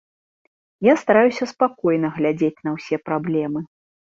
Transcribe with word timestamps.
Я 0.87 0.93
стараюся 1.01 1.49
спакойна 1.53 2.07
глядзець 2.17 2.63
на 2.69 2.77
ўсе 2.79 2.95
праблемы. 3.11 3.59